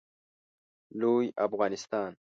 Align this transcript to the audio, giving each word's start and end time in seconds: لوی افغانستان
لوی 0.99 1.25
افغانستان 1.47 2.11